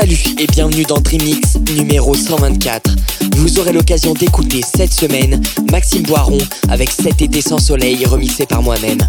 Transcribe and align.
Salut 0.00 0.36
et 0.38 0.46
bienvenue 0.46 0.84
dans 0.84 1.00
Dreamix 1.00 1.56
numéro 1.74 2.14
124. 2.14 2.88
Vous 3.34 3.58
aurez 3.58 3.72
l'occasion 3.72 4.14
d'écouter 4.14 4.60
cette 4.62 4.92
semaine 4.92 5.42
Maxime 5.72 6.04
Boiron 6.04 6.38
avec 6.68 6.92
Cet 6.92 7.20
été 7.20 7.42
sans 7.42 7.58
soleil 7.58 8.06
remixé 8.06 8.46
par 8.46 8.62
moi-même. 8.62 9.00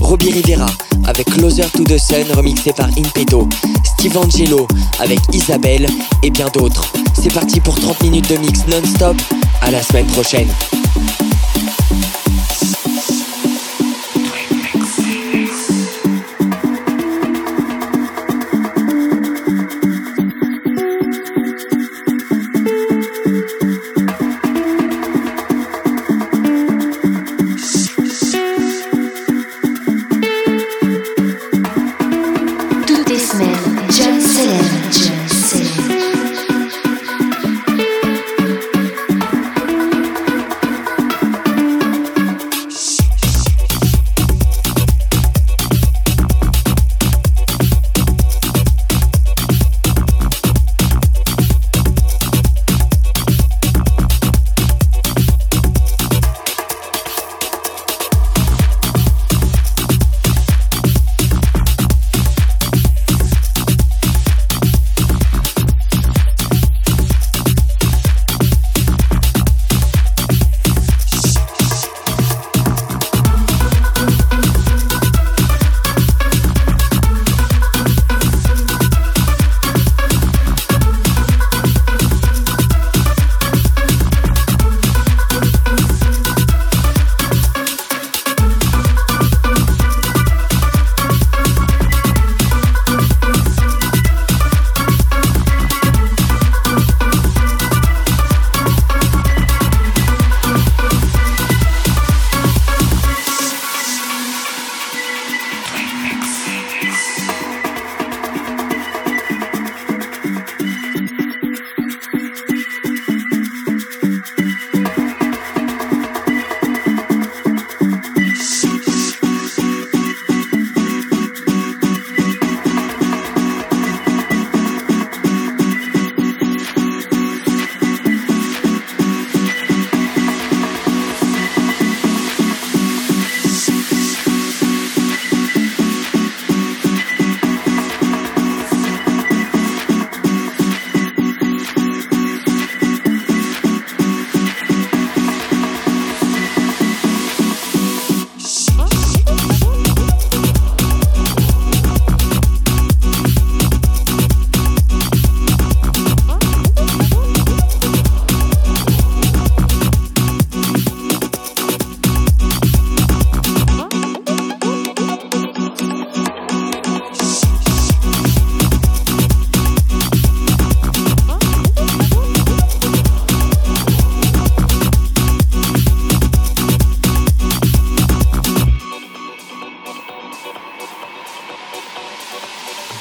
Robbie 0.00 0.30
Rivera 0.30 0.70
avec 1.06 1.26
Closer 1.26 1.66
to 1.74 1.84
the 1.84 1.98
Sun 1.98 2.24
remixé 2.34 2.72
par 2.72 2.88
Impeto. 2.96 3.46
Steve 3.84 4.16
Angelo 4.16 4.66
avec 5.00 5.18
Isabelle 5.34 5.86
et 6.22 6.30
bien 6.30 6.48
d'autres. 6.54 6.90
C'est 7.12 7.34
parti 7.34 7.60
pour 7.60 7.78
30 7.78 8.04
minutes 8.04 8.30
de 8.30 8.38
mix 8.38 8.60
non-stop. 8.68 9.20
À 9.60 9.70
la 9.70 9.82
semaine 9.82 10.06
prochaine. 10.06 10.48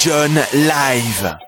John 0.07 0.35
Live. 0.53 1.47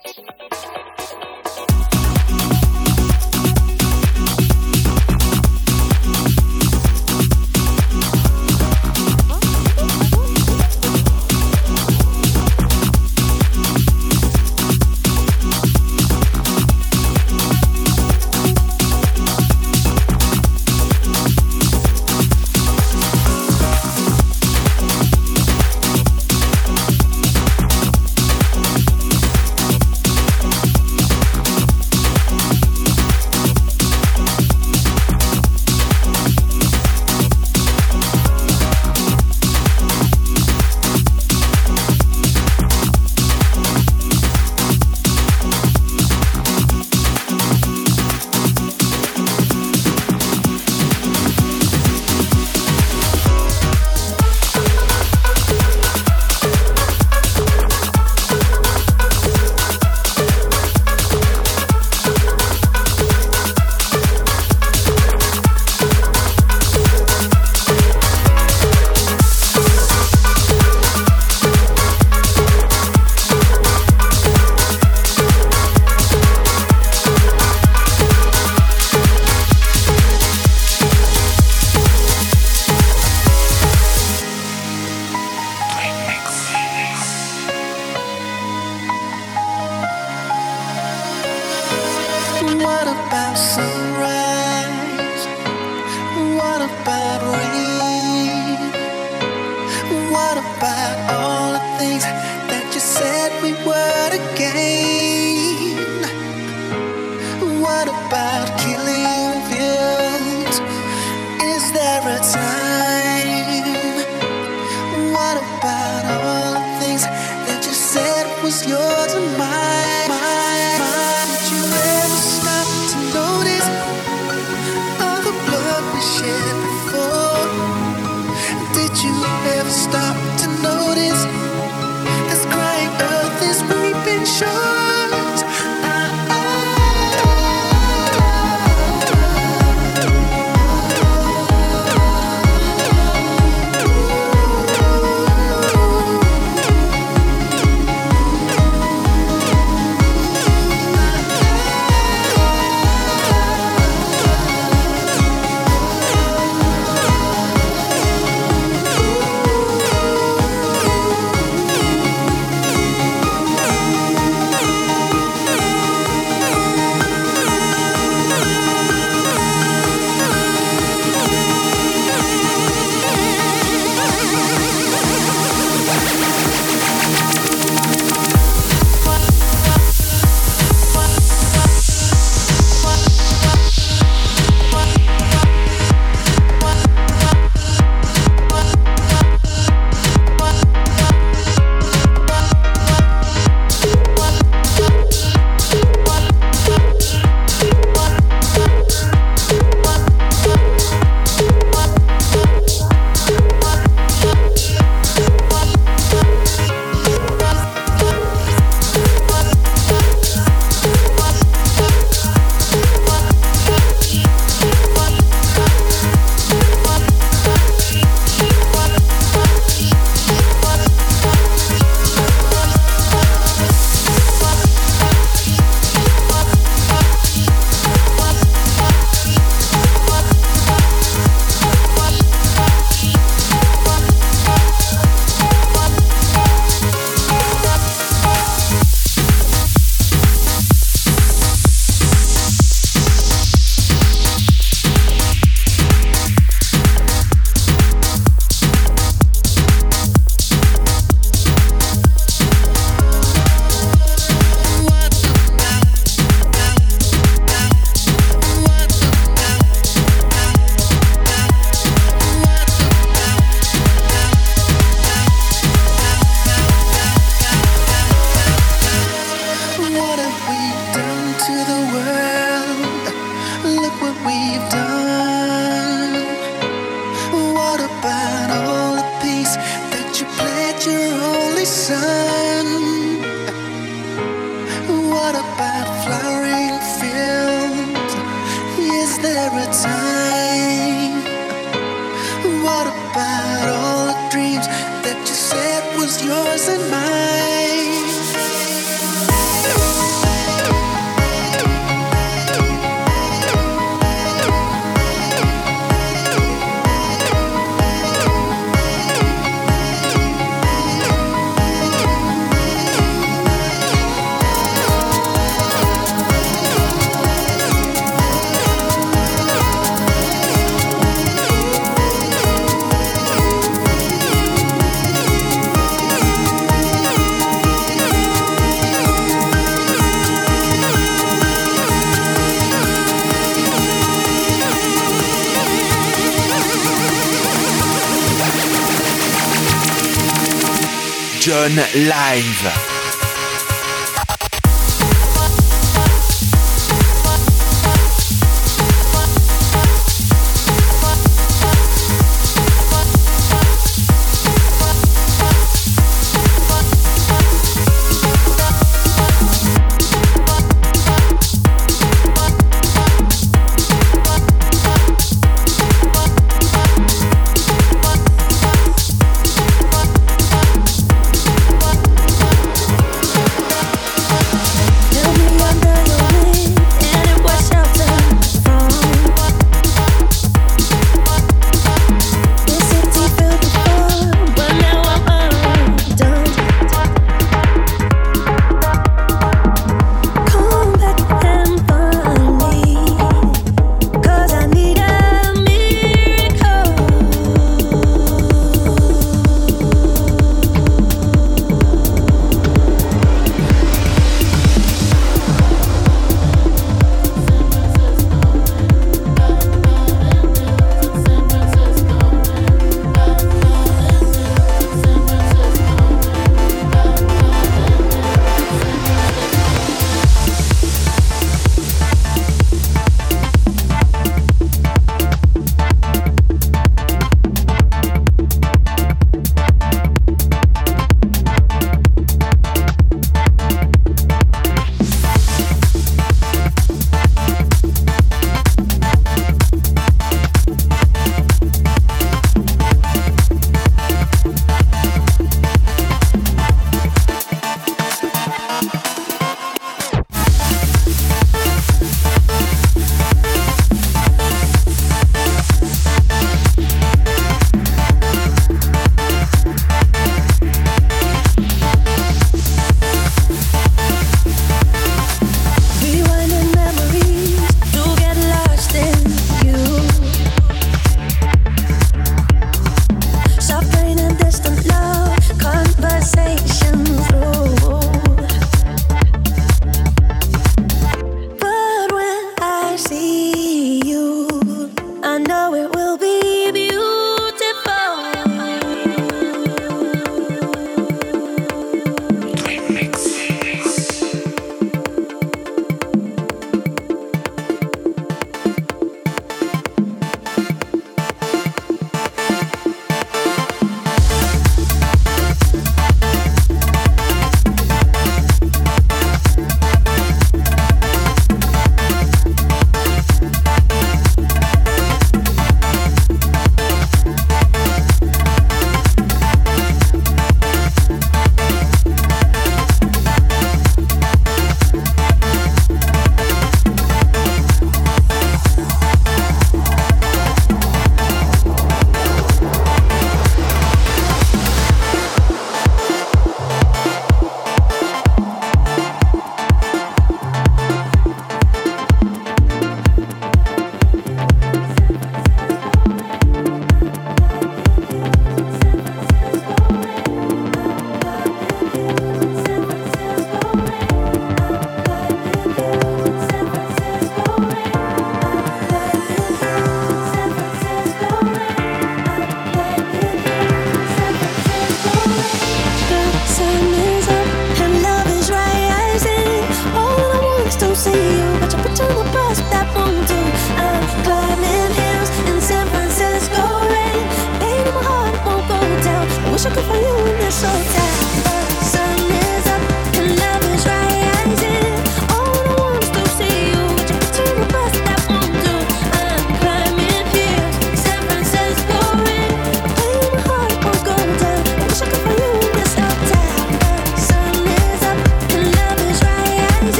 Live. 341.67 342.98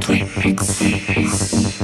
Twin 0.00 0.28
Mix. 0.44 1.75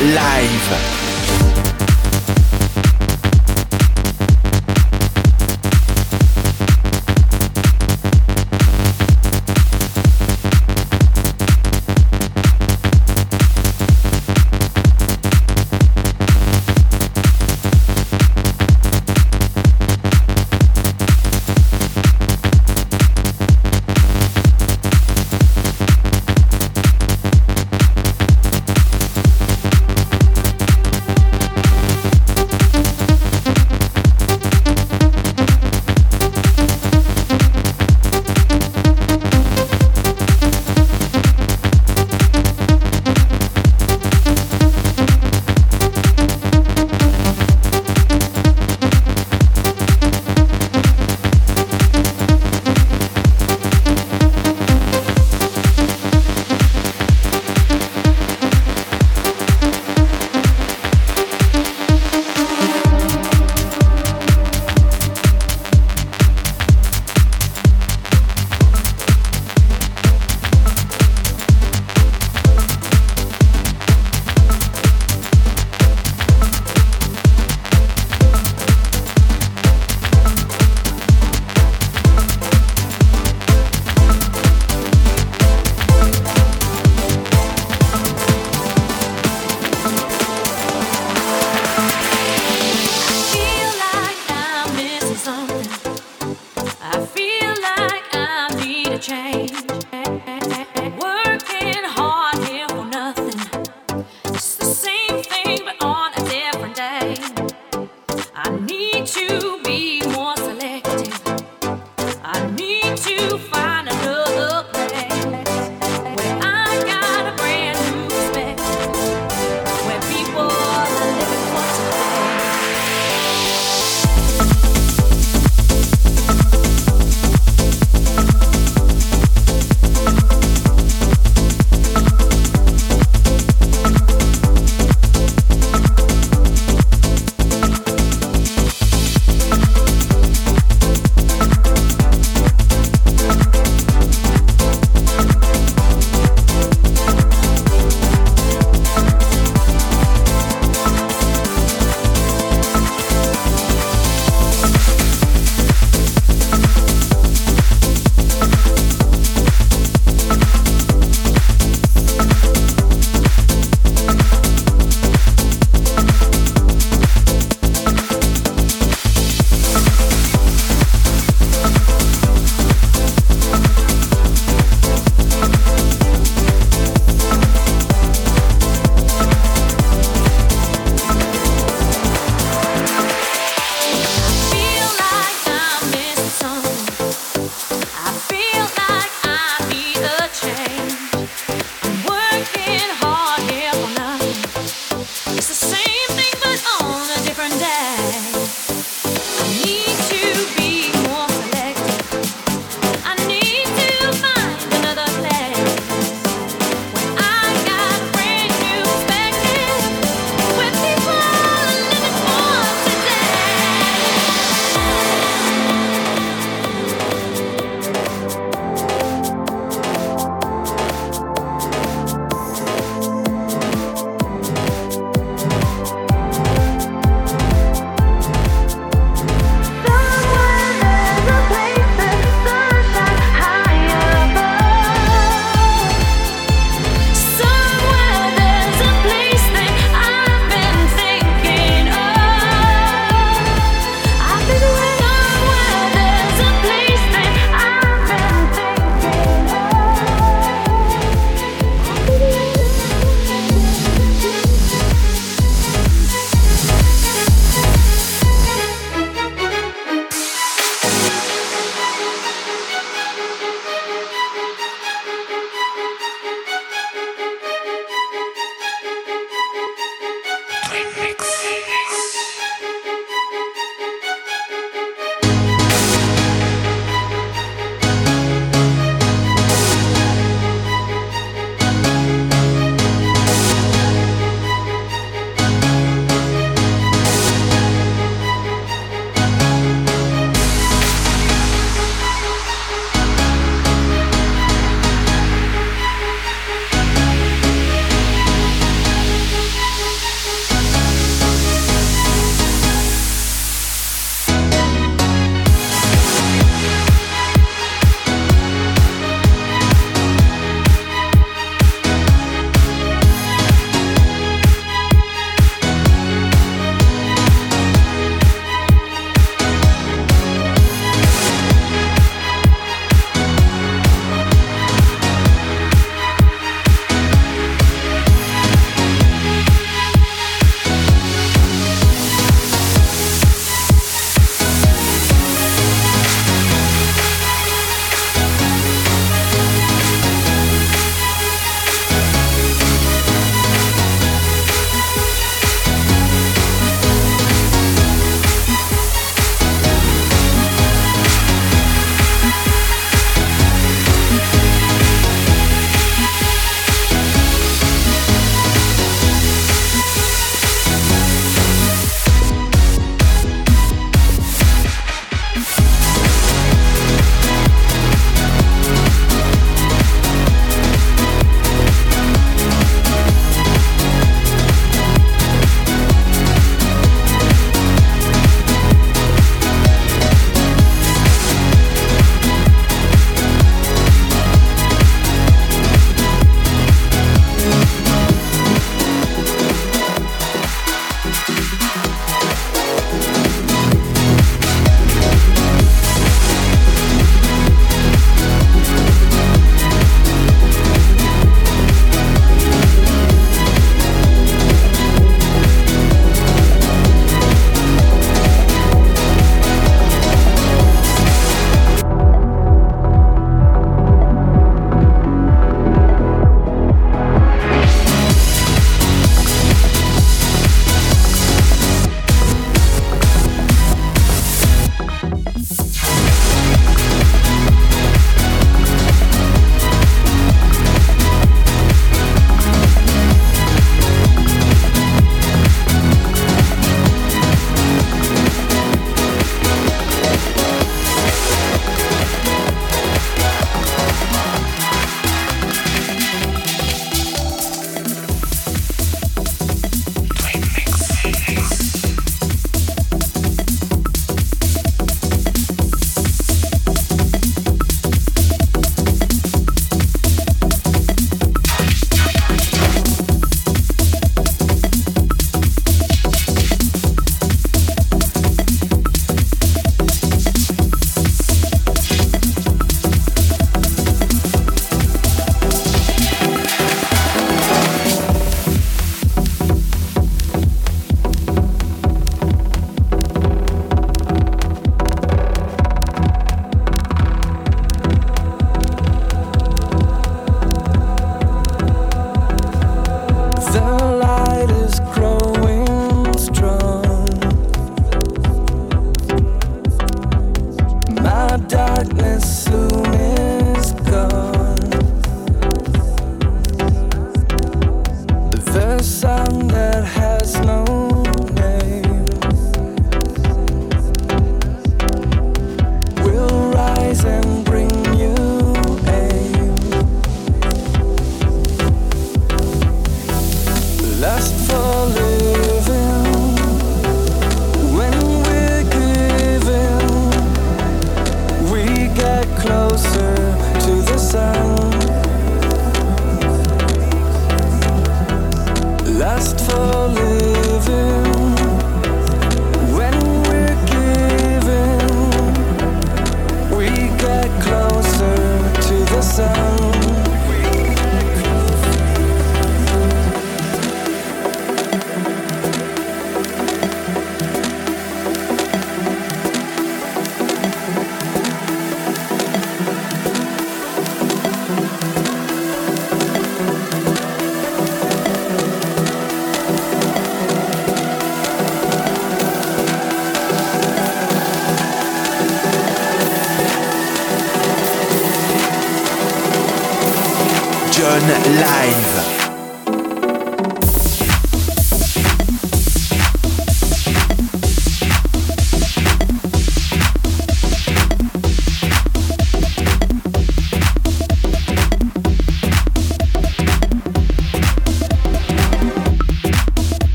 Live. 0.00 0.89